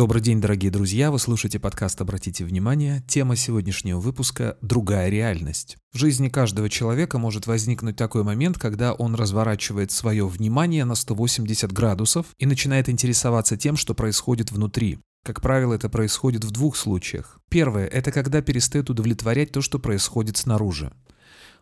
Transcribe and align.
Добрый 0.00 0.22
день, 0.22 0.40
дорогие 0.40 0.70
друзья! 0.70 1.10
Вы 1.10 1.18
слушаете 1.18 1.58
подкаст 1.58 2.00
«Обратите 2.00 2.42
внимание». 2.46 3.04
Тема 3.06 3.36
сегодняшнего 3.36 4.00
выпуска– 4.00 4.56
«Другая 4.62 5.10
реальность». 5.10 5.76
В 5.92 5.98
жизни 5.98 6.30
каждого 6.30 6.70
человека 6.70 7.18
может 7.18 7.46
возникнуть 7.46 7.96
такой 7.96 8.22
момент, 8.22 8.56
когда 8.56 8.94
он 8.94 9.14
разворачивает 9.14 9.92
свое 9.92 10.26
внимание 10.26 10.86
на 10.86 10.94
180 10.94 11.70
градусов 11.72 12.28
и 12.38 12.46
начинает 12.46 12.88
интересоваться 12.88 13.58
тем, 13.58 13.76
что 13.76 13.92
происходит 13.92 14.50
внутри. 14.50 15.00
Как 15.22 15.42
правило, 15.42 15.74
это 15.74 15.90
происходит 15.90 16.46
в 16.46 16.50
двух 16.50 16.76
случаях. 16.76 17.38
Первое– 17.50 17.86
это 17.86 18.10
когда 18.10 18.40
перестает 18.40 18.88
удовлетворять 18.88 19.52
то, 19.52 19.60
что 19.60 19.78
происходит 19.78 20.38
снаружи. 20.38 20.94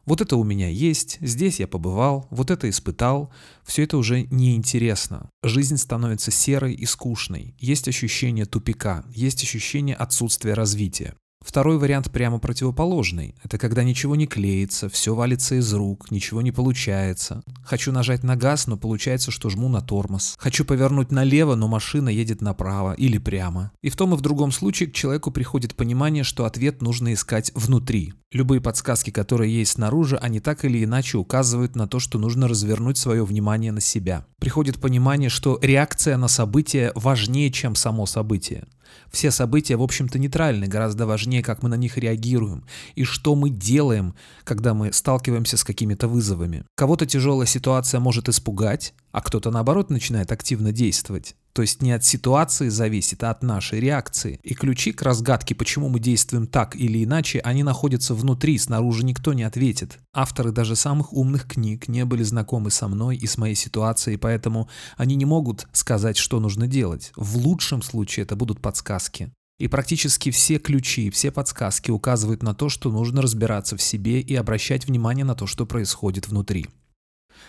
Вот 0.08 0.22
это 0.22 0.36
у 0.36 0.42
меня 0.42 0.70
есть, 0.70 1.18
здесь 1.20 1.60
я 1.60 1.68
побывал, 1.68 2.26
вот 2.30 2.50
это 2.50 2.70
испытал. 2.70 3.30
Все 3.62 3.82
это 3.82 3.98
уже 3.98 4.22
неинтересно. 4.30 5.28
Жизнь 5.42 5.76
становится 5.76 6.30
серой 6.30 6.72
и 6.72 6.86
скучной. 6.86 7.54
Есть 7.58 7.88
ощущение 7.88 8.46
тупика, 8.46 9.04
есть 9.14 9.42
ощущение 9.42 9.94
отсутствия 9.94 10.54
развития. 10.54 11.14
Второй 11.48 11.78
вариант 11.78 12.10
прямо 12.10 12.38
противоположный. 12.38 13.34
Это 13.42 13.56
когда 13.56 13.82
ничего 13.82 14.16
не 14.16 14.26
клеится, 14.26 14.90
все 14.90 15.14
валится 15.14 15.54
из 15.54 15.72
рук, 15.72 16.10
ничего 16.10 16.42
не 16.42 16.52
получается. 16.52 17.42
Хочу 17.64 17.90
нажать 17.90 18.22
на 18.22 18.36
газ, 18.36 18.66
но 18.66 18.76
получается, 18.76 19.30
что 19.30 19.48
жму 19.48 19.70
на 19.70 19.80
тормоз. 19.80 20.34
Хочу 20.38 20.66
повернуть 20.66 21.10
налево, 21.10 21.54
но 21.54 21.66
машина 21.66 22.10
едет 22.10 22.42
направо 22.42 22.92
или 22.92 23.16
прямо. 23.16 23.72
И 23.80 23.88
в 23.88 23.96
том 23.96 24.12
и 24.12 24.18
в 24.18 24.20
другом 24.20 24.52
случае 24.52 24.90
к 24.90 24.92
человеку 24.92 25.30
приходит 25.30 25.74
понимание, 25.74 26.22
что 26.22 26.44
ответ 26.44 26.82
нужно 26.82 27.14
искать 27.14 27.50
внутри. 27.54 28.12
Любые 28.30 28.60
подсказки, 28.60 29.08
которые 29.08 29.56
есть 29.58 29.72
снаружи, 29.72 30.18
они 30.18 30.40
так 30.40 30.66
или 30.66 30.84
иначе 30.84 31.16
указывают 31.16 31.76
на 31.76 31.88
то, 31.88 31.98
что 31.98 32.18
нужно 32.18 32.46
развернуть 32.46 32.98
свое 32.98 33.24
внимание 33.24 33.72
на 33.72 33.80
себя. 33.80 34.26
Приходит 34.38 34.78
понимание, 34.82 35.30
что 35.30 35.58
реакция 35.62 36.18
на 36.18 36.28
событие 36.28 36.92
важнее, 36.94 37.50
чем 37.50 37.74
само 37.74 38.04
событие. 38.04 38.66
Все 39.10 39.30
события, 39.30 39.76
в 39.76 39.82
общем-то, 39.82 40.18
нейтральны, 40.18 40.66
гораздо 40.66 41.06
важнее, 41.06 41.42
как 41.42 41.62
мы 41.62 41.68
на 41.68 41.76
них 41.76 41.96
реагируем 41.96 42.64
и 42.94 43.04
что 43.04 43.34
мы 43.34 43.50
делаем, 43.50 44.14
когда 44.44 44.74
мы 44.74 44.92
сталкиваемся 44.92 45.56
с 45.56 45.64
какими-то 45.64 46.08
вызовами. 46.08 46.64
Кого-то 46.76 47.06
тяжелая 47.06 47.46
ситуация 47.46 48.00
может 48.00 48.28
испугать, 48.28 48.94
а 49.12 49.20
кто-то, 49.20 49.50
наоборот, 49.50 49.90
начинает 49.90 50.32
активно 50.32 50.72
действовать. 50.72 51.34
То 51.52 51.62
есть 51.62 51.82
не 51.82 51.90
от 51.92 52.04
ситуации 52.04 52.68
зависит, 52.68 53.24
а 53.24 53.30
от 53.30 53.42
нашей 53.42 53.80
реакции. 53.80 54.38
И 54.44 54.54
ключи 54.54 54.92
к 54.92 55.02
разгадке, 55.02 55.54
почему 55.54 55.88
мы 55.88 55.98
действуем 55.98 56.46
так 56.46 56.76
или 56.76 57.02
иначе, 57.02 57.40
они 57.40 57.64
находятся 57.64 58.14
внутри, 58.14 58.58
снаружи 58.58 59.04
никто 59.04 59.32
не 59.32 59.42
ответит. 59.42 59.98
Авторы 60.14 60.52
даже 60.52 60.76
самых 60.76 61.12
умных 61.12 61.48
книг 61.48 61.88
не 61.88 62.04
были 62.04 62.22
знакомы 62.22 62.70
со 62.70 62.86
мной 62.86 63.16
и 63.16 63.26
с 63.26 63.38
моей 63.38 63.56
ситуацией, 63.56 64.18
поэтому 64.18 64.68
они 64.96 65.16
не 65.16 65.24
могут 65.24 65.66
сказать, 65.72 66.16
что 66.16 66.38
нужно 66.38 66.68
делать. 66.68 67.10
В 67.16 67.38
лучшем 67.38 67.82
случае 67.82 68.22
это 68.22 68.36
будут 68.36 68.60
подсказки. 68.60 69.32
И 69.58 69.66
практически 69.66 70.30
все 70.30 70.58
ключи, 70.58 71.10
все 71.10 71.32
подсказки 71.32 71.90
указывают 71.90 72.44
на 72.44 72.54
то, 72.54 72.68
что 72.68 72.92
нужно 72.92 73.20
разбираться 73.20 73.76
в 73.76 73.82
себе 73.82 74.20
и 74.20 74.34
обращать 74.36 74.86
внимание 74.86 75.24
на 75.24 75.34
то, 75.34 75.48
что 75.48 75.66
происходит 75.66 76.28
внутри. 76.28 76.68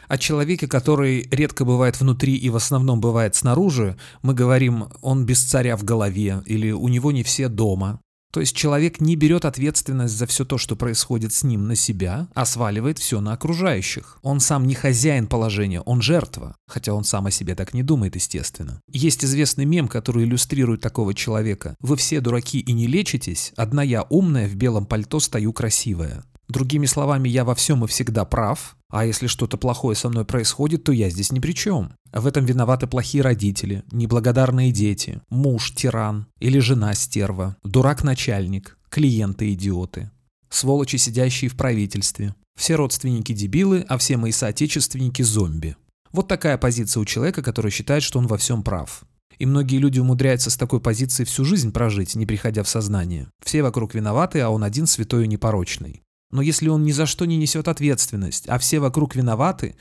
О 0.08 0.18
человеке, 0.18 0.68
который 0.68 1.28
редко 1.32 1.66
бывает 1.66 2.00
внутри 2.00 2.36
и 2.36 2.50
в 2.50 2.56
основном 2.56 3.02
бывает 3.02 3.36
снаружи, 3.36 3.98
мы 4.22 4.34
говорим, 4.34 4.90
он 5.02 5.26
без 5.26 5.42
царя 5.44 5.78
в 5.78 5.84
голове 5.84 6.42
или 6.46 6.72
у 6.72 6.88
него 6.88 7.12
не 7.12 7.24
все 7.24 7.48
дома. 7.48 8.00
То 8.32 8.42
есть 8.42 8.56
человек 8.56 9.02
не 9.02 9.16
берет 9.16 9.44
ответственность 9.44 10.16
за 10.16 10.28
все 10.28 10.46
то, 10.46 10.60
что 10.60 10.76
происходит 10.76 11.34
с 11.34 11.44
ним, 11.44 11.68
на 11.68 11.76
себя, 11.76 12.28
а 12.36 12.46
сваливает 12.46 13.00
все 13.00 13.22
на 13.22 13.34
окружающих. 13.34 14.20
Он 14.22 14.40
сам 14.40 14.68
не 14.68 14.76
хозяин 14.76 15.26
положения, 15.26 15.82
он 15.82 16.04
жертва, 16.04 16.56
хотя 16.68 16.94
он 16.94 17.04
сам 17.04 17.26
о 17.26 17.32
себе 17.32 17.56
так 17.56 17.74
не 17.74 17.82
думает, 17.82 18.16
естественно. 18.16 18.82
Есть 18.92 19.26
известный 19.26 19.66
мем, 19.66 19.88
который 19.88 20.26
иллюстрирует 20.26 20.82
такого 20.82 21.16
человека. 21.16 21.76
Вы 21.80 21.96
все 21.96 22.22
дураки 22.22 22.60
и 22.60 22.72
не 22.72 22.86
лечитесь, 22.86 23.52
одна 23.56 23.82
я 23.82 24.04
умная 24.04 24.48
в 24.48 24.56
белом 24.56 24.86
пальто 24.86 25.20
стою 25.20 25.52
красивая. 25.52 26.24
Другими 26.50 26.88
словами, 26.88 27.30
я 27.30 27.46
во 27.46 27.54
всем 27.54 27.86
и 27.86 27.88
всегда 27.88 28.26
прав, 28.26 28.76
а 28.90 29.06
если 29.06 29.28
что-то 29.28 29.58
плохое 29.58 29.96
со 29.96 30.10
мной 30.10 30.26
происходит, 30.26 30.84
то 30.84 30.92
я 30.92 31.12
здесь 31.12 31.32
ни 31.32 31.40
при 31.40 31.52
чем. 31.52 31.94
В 32.12 32.26
этом 32.26 32.44
виноваты 32.44 32.88
плохие 32.88 33.24
родители, 33.24 33.84
неблагодарные 33.92 34.72
дети, 34.72 35.22
муж 35.30 35.76
тиран 35.76 36.26
или 36.40 36.58
жена 36.58 36.96
стерва, 36.96 37.56
дурак-начальник, 37.64 38.80
клиенты-идиоты, 38.90 40.10
сволочи, 40.50 40.96
сидящие 40.96 41.52
в 41.52 41.56
правительстве, 41.56 42.34
все 42.58 42.76
родственники 42.76 43.32
дебилы, 43.32 43.86
а 43.88 44.00
все 44.00 44.18
мои 44.18 44.32
соотечественники 44.32 45.22
зомби. 45.22 45.76
Вот 46.12 46.28
такая 46.28 46.58
позиция 46.58 47.02
у 47.02 47.06
человека, 47.06 47.44
который 47.44 47.70
считает, 47.70 48.02
что 48.02 48.18
он 48.18 48.26
во 48.26 48.38
всем 48.40 48.64
прав. 48.64 49.04
И 49.38 49.46
многие 49.46 49.78
люди 49.78 50.00
умудряются 50.00 50.50
с 50.50 50.58
такой 50.58 50.82
позиции 50.82 51.26
всю 51.26 51.46
жизнь 51.46 51.72
прожить, 51.72 52.16
не 52.16 52.26
приходя 52.26 52.64
в 52.64 52.68
сознание. 52.68 53.28
Все 53.46 53.62
вокруг 53.62 53.94
виноваты, 53.94 54.40
а 54.40 54.50
он 54.50 54.64
один 54.64 54.88
святой 54.88 55.26
и 55.26 55.28
непорочный. 55.28 56.02
Но 56.32 56.42
если 56.42 56.70
он 56.70 56.84
ни 56.84 56.92
за 56.92 57.06
что 57.06 57.26
не 57.26 57.38
несет 57.38 57.68
ответственность, 57.68 58.48
а 58.48 58.60
все 58.60 58.80
вокруг 58.80 59.16
виноваты, 59.16 59.76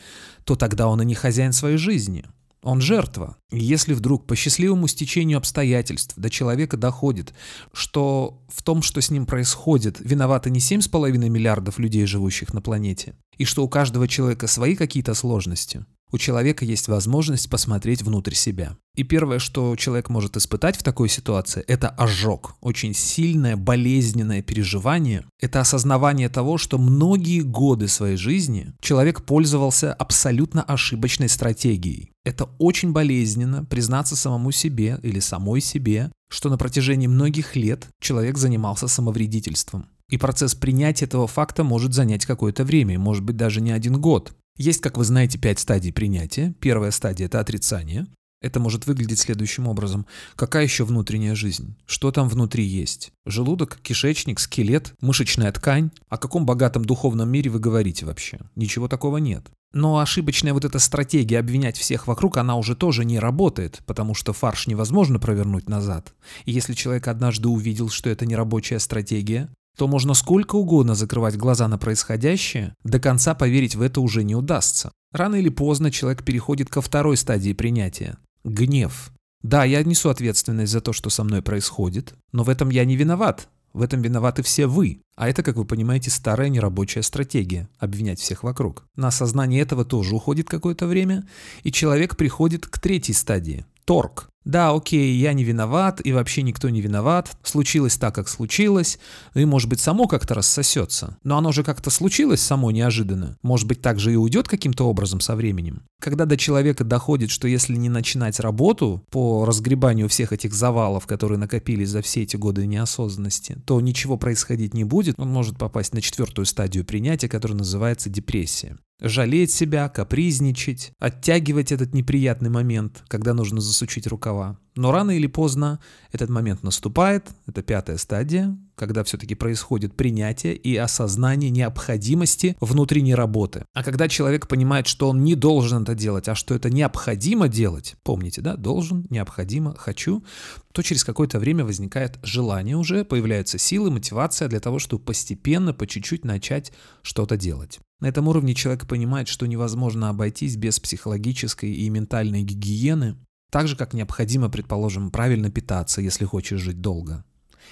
то 0.44 0.56
тогда 0.56 0.88
он 0.88 1.03
и 1.03 1.04
не 1.04 1.14
хозяин 1.14 1.53
своей 1.53 1.76
жизни. 1.76 2.25
Он 2.62 2.81
жертва. 2.81 3.36
И 3.50 3.59
если 3.59 3.94
вдруг 3.94 4.26
по 4.26 4.34
счастливому 4.34 4.88
стечению 4.88 5.38
обстоятельств 5.38 6.14
до 6.16 6.28
человека 6.28 6.76
доходит, 6.76 7.32
что 7.72 8.42
в 8.48 8.62
том, 8.62 8.82
что 8.82 9.00
с 9.00 9.10
ним 9.10 9.26
происходит, 9.26 10.00
виноваты 10.00 10.50
не 10.50 10.59
7,5 10.59 11.16
миллиардов 11.28 11.78
людей, 11.78 12.04
живущих 12.06 12.53
на 12.53 12.60
планете, 12.60 13.15
и 13.36 13.44
что 13.44 13.65
у 13.65 13.69
каждого 13.69 14.09
человека 14.09 14.48
свои 14.48 14.75
какие-то 14.75 15.15
сложности, 15.15 15.86
у 16.10 16.19
человека 16.19 16.64
есть 16.64 16.88
возможность 16.88 17.50
посмотреть 17.50 18.02
внутрь 18.02 18.34
себя. 18.34 18.76
И 18.94 19.04
первое, 19.04 19.38
что 19.38 19.76
человек 19.76 20.08
может 20.08 20.36
испытать 20.36 20.76
в 20.76 20.82
такой 20.82 21.08
ситуации, 21.08 21.62
это 21.69 21.88
ожог. 21.88 22.56
Очень 22.60 22.94
сильное, 22.94 23.56
болезненное 23.56 24.42
переживание. 24.42 25.24
Это 25.41 25.60
осознавание 25.60 26.28
того, 26.28 26.58
что 26.58 26.78
многие 26.78 27.42
годы 27.42 27.88
своей 27.88 28.16
жизни 28.16 28.74
человек 28.80 29.22
пользовался 29.24 29.92
абсолютно 29.92 30.62
ошибочной 30.62 31.28
стратегией. 31.28 32.10
Это 32.24 32.48
очень 32.58 32.92
болезненно 32.92 33.64
признаться 33.64 34.16
самому 34.16 34.50
себе 34.50 34.98
или 35.02 35.20
самой 35.20 35.60
себе, 35.60 36.10
что 36.28 36.50
на 36.50 36.58
протяжении 36.58 37.06
многих 37.06 37.56
лет 37.56 37.88
человек 38.00 38.36
занимался 38.36 38.88
самовредительством. 38.88 39.88
И 40.10 40.16
процесс 40.16 40.54
принятия 40.54 41.04
этого 41.04 41.26
факта 41.26 41.64
может 41.64 41.92
занять 41.92 42.24
какое-то 42.24 42.64
время, 42.64 42.98
может 42.98 43.22
быть 43.22 43.36
даже 43.36 43.60
не 43.60 43.70
один 43.70 44.00
год. 44.00 44.32
Есть, 44.58 44.80
как 44.80 44.98
вы 44.98 45.04
знаете, 45.04 45.38
пять 45.38 45.60
стадий 45.60 45.92
принятия. 45.92 46.54
Первая 46.60 46.91
стадия– 46.91 47.26
это 47.28 47.41
отрицание. 47.41 48.06
Это 48.41 48.60
может 48.60 48.86
выглядеть 48.86 49.20
следующим 49.20 49.66
образом. 49.66 50.06
Какая 50.36 50.64
еще 50.64 50.84
внутренняя 50.84 51.34
жизнь? 51.34 51.76
Что 51.86 52.12
там 52.12 52.28
внутри 52.28 52.64
есть? 52.64 53.12
Желудок, 53.24 53.78
кишечник, 53.82 54.38
скелет, 54.38 54.94
мышечная 55.00 55.50
ткань? 55.50 55.91
О 56.08 56.18
каком 56.18 56.44
богатом 56.44 56.84
духовном 56.84 57.28
мире 57.30 57.50
вы 57.50 57.58
говорите 57.58 58.04
вообще? 58.04 58.38
Ничего 58.54 58.86
такого 58.86 59.16
нет. 59.16 59.47
Но 59.72 59.98
ошибочная 59.98 60.54
вот 60.54 60.64
эта 60.64 60.78
стратегия 60.78 61.41
обвинять 61.41 61.76
всех 61.76 62.06
вокруг, 62.06 62.38
она 62.38 62.56
уже 62.56 62.74
тоже 62.74 63.04
не 63.04 63.18
работает, 63.18 63.82
потому 63.86 64.14
что 64.14 64.32
фарш 64.32 64.66
невозможно 64.66 65.18
провернуть 65.18 65.68
назад. 65.68 66.14
И 66.47 66.52
если 66.52 66.72
человек 66.72 67.06
однажды 67.06 67.48
увидел, 67.48 67.91
что 67.91 68.08
это 68.08 68.24
не 68.24 68.34
рабочая 68.34 68.78
стратегия, 68.78 69.50
то 69.78 69.87
можно 69.87 70.12
сколько 70.15 70.56
угодно 70.56 70.97
закрывать 70.97 71.37
глаза 71.37 71.69
на 71.69 71.78
происходящее, 71.78 72.75
до 72.83 72.99
конца 72.99 73.37
поверить 73.37 73.77
в 73.77 73.83
это 73.83 74.00
уже 74.00 74.25
не 74.25 74.34
удастся. 74.34 74.91
Рано 75.12 75.37
или 75.37 75.50
поздно 75.50 75.93
человек 75.93 76.25
переходит 76.25 76.69
ко 76.69 76.81
второй 76.81 77.16
стадии 77.16 77.53
принятия– 77.53 78.19
гнев. 78.44 79.12
Да, 79.41 79.62
я 79.62 79.84
несу 79.84 80.11
ответственность 80.11 80.72
за 80.72 80.81
то, 80.81 80.93
что 80.93 81.11
со 81.11 81.22
мной 81.22 81.43
происходит, 81.43 82.15
но 82.33 82.43
в 82.43 82.49
этом 82.49 82.71
я 82.71 82.84
не 82.84 82.97
виноват. 82.97 83.49
В 83.72 83.83
этом 83.83 84.03
виноваты 84.03 84.43
все 84.43 84.66
вы. 84.66 85.00
А 85.15 85.28
это, 85.28 85.44
как 85.44 85.55
вы 85.55 85.65
понимаете, 85.65 86.10
старая 86.10 86.49
нерабочая 86.49 87.03
стратегия– 87.03 87.69
обвинять 87.78 88.19
всех 88.19 88.43
вокруг. 88.43 88.84
На 88.97 89.09
осознание 89.09 89.60
этого 89.60 89.84
тоже 89.84 90.16
уходит 90.16 90.49
какое-то 90.49 90.89
время, 90.89 91.25
и 91.62 91.71
человек 91.71 92.16
приходит 92.16 92.66
к 92.66 92.81
третьей 92.81 93.15
стадии– 93.15 93.65
торг. 93.88 94.28
Да, 94.44 94.72
окей, 94.72 95.15
я 95.16 95.32
не 95.32 95.44
виноват, 95.44 96.00
и 96.04 96.12
вообще 96.12 96.43
никто 96.43 96.69
не 96.69 96.82
виноват. 96.82 97.30
Случилось 97.42 97.97
так, 97.97 98.15
как 98.15 98.28
случилось, 98.28 98.98
и, 99.34 99.47
может 99.47 99.71
быть, 99.71 99.80
само 99.80 100.07
как-то 100.07 100.34
рассосется. 100.34 101.18
Но 101.24 101.39
оно 101.39 101.53
же 101.53 101.65
как-то 101.65 101.89
случилось 101.89 102.41
само 102.42 102.71
неожиданно. 102.71 103.39
Может 103.42 103.66
быть, 103.66 103.80
так 103.80 103.98
же 103.98 104.12
и 104.12 104.16
уйдет 104.16 104.47
каким-то 104.47 104.84
образом 104.84 105.21
со 105.21 105.34
временем. 105.34 105.84
Когда 106.09 106.25
до 106.25 106.39
человека 106.39 106.84
доходит, 106.84 107.28
что 107.28 107.47
если 107.47 107.77
не 107.77 107.91
начинать 107.91 108.41
работу 108.41 109.05
по 109.10 109.45
разгребанию 109.45 110.09
всех 110.09 110.33
этих 110.33 110.55
завалов, 110.55 111.07
которые 111.07 111.37
накопились 111.39 111.91
за 111.91 112.01
все 112.01 112.22
эти 112.22 112.34
годы 112.34 112.66
неосознанности, 112.66 113.59
то 113.66 113.78
ничего 113.78 114.16
происходить 114.16 114.72
не 114.72 114.84
будет, 114.84 115.21
он 115.21 115.28
может 115.28 115.59
попасть 115.59 115.93
на 115.93 116.01
четвертую 116.01 116.47
стадию 116.47 116.87
принятия, 116.87 117.28
которая 117.28 117.59
называется 117.59 118.09
депрессия 118.09 118.78
жалеть 119.01 119.53
себя, 119.53 119.89
капризничать, 119.89 120.91
оттягивать 120.99 121.71
этот 121.71 121.95
неприятный 121.95 122.51
момент, 122.51 123.05
когда 123.07 123.33
нужно 123.33 123.60
засучить 123.60 124.09
рукав 124.09 124.19
рукава. 124.19 124.59
Но 124.78 124.92
рано 124.92 125.10
или 125.10 125.27
поздно 125.27 125.80
этот 126.13 126.30
момент 126.30 126.63
наступает, 126.63 127.30
это 127.48 127.63
пятая 127.63 127.97
стадия, 127.97 128.57
когда 128.77 129.03
все-таки 129.03 129.34
происходит 129.34 129.97
принятие 129.97 130.54
и 130.54 130.77
осознание 130.77 131.51
необходимости 131.51 132.57
внутренней 132.60 133.16
работы. 133.16 133.65
А 133.75 133.83
когда 133.83 134.07
человек 134.07 134.47
понимает, 134.47 134.86
что 134.86 135.09
он 135.09 135.25
не 135.25 135.34
должен 135.34 135.83
это 135.83 135.97
делать, 135.97 136.28
а 136.28 136.36
что 136.36 136.54
это 136.54 136.71
необходимо 136.71 137.48
делать, 137.48 137.97
помните, 138.04 138.41
да, 138.41 138.54
должен, 138.54 139.04
необходимо, 139.10 139.75
хочу, 139.77 140.25
то 140.71 140.83
через 140.83 141.03
какое-то 141.03 141.41
время 141.41 141.65
возникает 141.65 142.21
желание 142.22 142.77
уже, 142.77 143.04
появляются 143.04 143.59
силы, 143.59 143.91
мотивация 143.91 144.47
для 144.47 144.60
того, 144.60 144.78
чтобы 144.78 145.03
постепенно, 145.03 145.74
по 145.74 145.89
чуть-чуть 145.89 146.24
начать 146.24 146.72
что-то 147.03 147.36
делать. 147.36 147.81
На 147.98 148.07
этом 148.07 148.28
уровне 148.28 148.54
человек 148.54 148.86
понимает, 148.86 149.27
что 149.27 149.47
невозможно 149.47 150.09
обойтись 150.09 150.54
без 150.54 150.78
психологической 150.78 151.72
и 151.72 151.91
ментальной 151.91 152.42
гигиены, 152.42 153.16
так 153.50 153.68
же, 153.68 153.77
как 153.77 153.95
необходимо, 153.95 154.48
предположим, 154.48 155.10
правильно 155.10 155.50
питаться, 155.50 156.00
если 156.00 156.24
хочешь 156.24 156.60
жить 156.60 156.80
долго. 156.80 157.24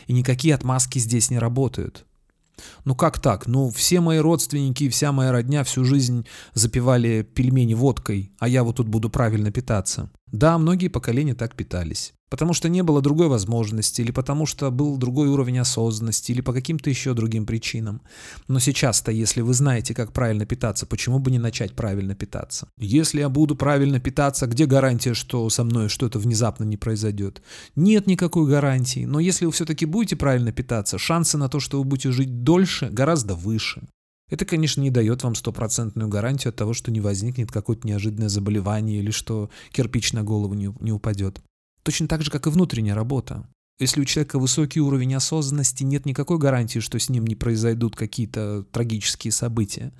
И 0.07 0.13
никакие 0.13 0.55
отмазки 0.55 0.99
здесь 0.99 1.31
не 1.31 1.39
работают. 1.39 2.07
Ну 2.85 2.95
как 2.95 3.21
так? 3.21 3.47
Ну 3.47 3.69
все 3.71 4.01
мои 4.01 4.19
родственники 4.19 4.85
и 4.85 4.89
вся 4.89 5.13
моя 5.13 5.33
родня 5.33 5.63
всю 5.65 5.85
жизнь 5.85 6.27
запивали 6.55 7.23
пельмени 7.23 7.75
водкой, 7.75 8.33
а 8.39 8.49
я 8.49 8.65
вот 8.65 8.77
тут 8.77 8.89
буду 8.89 9.11
правильно 9.11 9.51
питаться. 9.51 10.11
Да, 10.33 10.59
многие 10.59 10.89
поколения 10.89 11.35
так 11.35 11.55
питались. 11.55 12.13
Потому 12.29 12.55
что 12.55 12.69
не 12.69 12.83
было 12.83 13.01
другой 13.01 13.29
возможности, 13.29 14.01
или 14.01 14.11
потому 14.11 14.47
что 14.47 14.73
был 14.73 14.97
другой 14.97 15.29
уровень 15.29 15.61
осознанности, 15.61 16.33
или 16.33 16.41
по 16.41 16.53
каким-то 16.53 16.91
еще 16.91 17.15
другим 17.15 17.47
причинам. 17.47 18.03
Но 18.49 18.59
сейчас-то, 18.59 19.13
если 19.13 19.43
вы 19.43 19.55
знаете, 19.55 19.95
как 19.95 20.13
правильно 20.13 20.45
питаться, 20.45 20.87
почему 20.87 21.21
бы 21.21 21.31
не 21.31 21.39
начать 21.39 21.77
правильно 21.77 22.17
питаться? 22.17 22.69
Если 22.79 23.21
я 23.21 23.29
буду 23.29 23.55
правильно 23.55 24.01
питаться, 24.01 24.49
где 24.49 24.67
гарантия, 24.67 25.15
что 25.15 25.49
со 25.51 25.63
мной 25.63 25.89
что-то 25.89 26.19
внезапно 26.19 26.65
не 26.65 26.77
произойдет? 26.77 27.43
Нет 27.77 28.09
никакой 28.09 28.49
гарантии. 28.49 29.05
Но 29.05 29.21
если 29.21 29.47
вы 29.47 29.53
все-таки 29.53 29.87
будете 29.87 30.17
правильно 30.17 30.51
питаться, 30.51 30.99
шансы 30.99 31.39
на 31.39 31.49
то, 31.49 31.61
что 31.61 31.79
вы 31.79 31.85
будете 31.85 32.11
жить 32.11 32.43
дольше, 32.43 32.89
гораздо 32.91 33.37
выше. 33.37 33.87
Это, 34.29 34.45
конечно, 34.45 34.81
не 34.81 34.91
дает 34.91 35.23
вам 35.23 35.35
стопроцентную 35.35 36.09
гарантию 36.09 36.51
от 36.51 36.57
того, 36.57 36.73
что 36.73 36.91
не 36.91 37.01
возникнет 37.01 37.51
какое-то 37.51 37.87
неожиданное 37.87 38.29
заболевание 38.29 38.99
или 38.99 39.11
что 39.11 39.51
кирпич 39.71 40.13
на 40.13 40.25
голову 40.25 40.55
не, 40.55 40.75
не 40.81 40.93
упадет. 40.93 41.41
Точно 41.83 42.09
так 42.09 42.23
же, 42.23 42.31
как 42.31 42.47
и 42.47 42.51
внутренняя 42.51 42.97
работа. 42.97 43.49
Если 43.79 44.01
у 44.01 44.05
человека 44.07 44.39
высокий 44.39 44.81
уровень 44.81 45.15
осознанности, 45.15 45.83
нет 45.83 46.07
никакой 46.07 46.39
гарантии, 46.39 46.79
что 46.79 46.99
с 46.99 47.11
ним 47.11 47.27
не 47.27 47.35
произойдут 47.35 47.95
какие-то 47.95 48.65
трагические 48.73 49.33
события. 49.33 49.93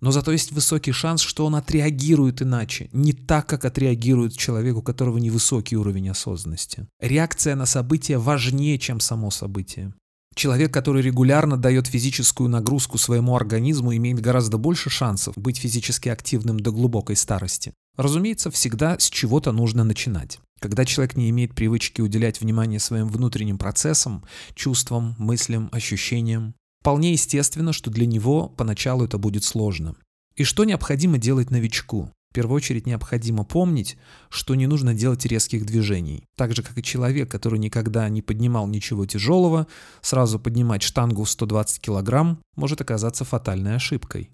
Но 0.00 0.10
зато 0.10 0.32
есть 0.32 0.50
высокий 0.50 0.90
шанс, 0.90 1.20
что 1.20 1.46
он 1.46 1.54
отреагирует 1.54 2.42
иначе, 2.42 2.90
не 2.92 3.12
так, 3.12 3.46
как 3.46 3.64
отреагирует 3.64 4.36
человек, 4.36 4.76
у 4.76 4.82
которого 4.82 5.18
невысокий 5.18 5.76
уровень 5.76 6.08
осознанности. 6.08 6.88
Реакция 7.00 7.54
на 7.54 7.66
событие 7.66 8.18
важнее, 8.18 8.78
чем 8.78 8.98
само 8.98 9.30
событие. 9.30 9.94
Человек, 10.34 10.72
который 10.72 11.02
регулярно 11.02 11.56
дает 11.56 11.86
физическую 11.86 12.48
нагрузку 12.48 12.98
своему 12.98 13.36
организму, 13.36 13.94
имеет 13.96 14.20
гораздо 14.20 14.58
больше 14.58 14.88
шансов 14.88 15.36
быть 15.36 15.58
физически 15.58 16.08
активным 16.08 16.60
до 16.60 16.70
глубокой 16.70 17.16
старости. 17.16 17.72
Разумеется, 17.96 18.50
всегда 18.50 18.98
с 18.98 19.10
чего-то 19.10 19.52
нужно 19.52 19.84
начинать. 19.84 20.38
Когда 20.60 20.84
человек 20.84 21.16
не 21.16 21.30
имеет 21.30 21.54
привычки 21.54 22.00
уделять 22.00 22.40
внимание 22.40 22.78
своим 22.78 23.08
внутренним 23.08 23.58
процессам, 23.58 24.24
чувствам, 24.54 25.14
мыслям, 25.18 25.68
ощущениям, 25.72 26.54
вполне 26.80 27.12
естественно, 27.12 27.72
что 27.72 27.90
для 27.90 28.06
него 28.06 28.48
поначалу 28.48 29.04
это 29.04 29.18
будет 29.18 29.44
сложно. 29.44 29.96
И 30.36 30.44
что 30.44 30.64
необходимо 30.64 31.18
делать 31.18 31.50
новичку? 31.50 32.10
В 32.30 32.34
первую 32.34 32.56
очередь 32.56 32.86
необходимо 32.86 33.42
помнить, 33.42 33.98
что 34.28 34.54
не 34.54 34.68
нужно 34.68 34.94
делать 34.94 35.26
резких 35.26 35.66
движений. 35.66 36.24
Так 36.36 36.54
же, 36.54 36.62
как 36.62 36.78
и 36.78 36.82
человек, 36.82 37.28
который 37.28 37.58
никогда 37.58 38.08
не 38.08 38.22
поднимал 38.22 38.68
ничего 38.68 39.04
тяжелого, 39.04 39.66
сразу 40.00 40.38
поднимать 40.38 40.82
штангу 40.82 41.24
в 41.24 41.30
120 41.30 41.80
кг 41.80 42.38
может 42.54 42.80
оказаться 42.80 43.24
фатальной 43.24 43.74
ошибкой. 43.74 44.30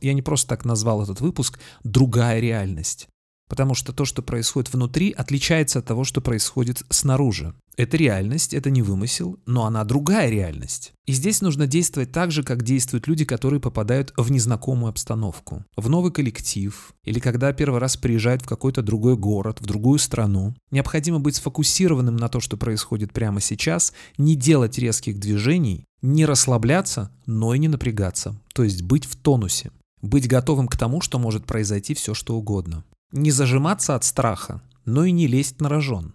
Я 0.00 0.12
не 0.12 0.22
просто 0.22 0.48
так 0.48 0.64
назвал 0.64 1.02
этот 1.02 1.20
выпуск 1.20 1.60
«Другая 1.84 2.40
реальность». 2.40 3.08
Потому 3.48 3.74
что 3.74 3.92
то, 3.92 4.04
что 4.04 4.22
происходит 4.22 4.72
внутри, 4.72 5.12
отличается 5.12 5.78
от 5.78 5.86
того, 5.86 6.04
что 6.04 6.20
происходит 6.20 6.82
снаружи. 6.90 7.54
Это 7.76 7.98
реальность, 7.98 8.54
это 8.54 8.70
не 8.70 8.80
вымысел, 8.80 9.38
но 9.44 9.66
она 9.66 9.84
другая 9.84 10.30
реальность. 10.30 10.92
И 11.04 11.12
здесь 11.12 11.42
нужно 11.42 11.66
действовать 11.66 12.10
так 12.10 12.30
же, 12.30 12.42
как 12.42 12.62
действуют 12.62 13.06
люди, 13.06 13.26
которые 13.26 13.60
попадают 13.60 14.14
в 14.16 14.30
незнакомую 14.30 14.88
обстановку, 14.88 15.62
в 15.76 15.88
новый 15.90 16.10
коллектив, 16.10 16.94
или 17.04 17.20
когда 17.20 17.52
первый 17.52 17.78
раз 17.78 17.98
приезжают 17.98 18.42
в 18.42 18.48
какой-то 18.48 18.82
другой 18.82 19.16
город, 19.16 19.60
в 19.60 19.66
другую 19.66 19.98
страну. 19.98 20.54
Необходимо 20.70 21.20
быть 21.20 21.36
сфокусированным 21.36 22.16
на 22.16 22.28
то, 22.28 22.40
что 22.40 22.56
происходит 22.56 23.12
прямо 23.12 23.40
сейчас, 23.40 23.92
не 24.16 24.36
делать 24.36 24.78
резких 24.78 25.20
движений, 25.20 25.84
не 26.00 26.24
расслабляться, 26.24 27.10
но 27.26 27.54
и 27.54 27.58
не 27.58 27.68
напрягаться, 27.68 28.40
то 28.54 28.64
есть 28.64 28.82
быть 28.82 29.04
в 29.04 29.16
тонусе. 29.16 29.70
Быть 30.00 30.28
готовым 30.28 30.68
к 30.68 30.76
тому, 30.76 31.00
что 31.00 31.18
может 31.18 31.44
произойти 31.46 31.94
все 31.94 32.14
что 32.14 32.36
угодно. 32.36 32.84
Не 33.16 33.30
зажиматься 33.30 33.94
от 33.94 34.04
страха, 34.04 34.62
но 34.84 35.06
и 35.06 35.10
не 35.10 35.26
лезть 35.26 35.58
на 35.62 35.70
рожон. 35.70 36.14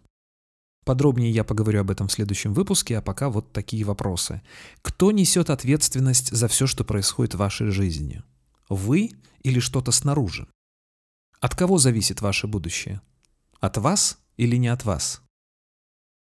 Подробнее 0.86 1.31
я 1.31 1.44
поговорю 1.44 1.81
об 1.81 1.89
этом 1.89 2.07
в 2.07 2.12
следующем 2.12 2.53
выпуске, 2.53 2.95
а 3.00 3.01
пока 3.01 3.30
вот 3.30 3.51
такие 3.51 3.83
вопросы. 3.83 4.44
Кто 4.83 5.12
несет 5.12 5.50
ответственность 5.50 6.30
за 6.30 6.48
все, 6.48 6.68
что 6.68 6.83
происходит 6.83 7.33
в 7.33 7.39
вашей 7.39 7.71
жизни? 7.71 8.21
Вы 8.69 9.13
или 9.42 9.59
что-то 9.59 9.92
снаружи? 9.92 10.48
От 11.39 11.56
кого 11.56 11.80
зависит 11.80 12.21
ваше 12.21 12.45
будущее? 12.45 13.01
От 13.59 13.77
вас 13.77 14.19
или 14.38 14.56
не 14.57 14.68
от 14.68 14.86
вас? 14.86 15.24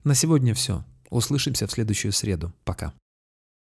На 0.04 0.14
сегодня 0.14 0.54
все. 0.54 0.84
Услышимся 1.10 1.66
в 1.66 1.72
следующую 1.72 2.12
среду. 2.12 2.52
Пока. 2.62 2.94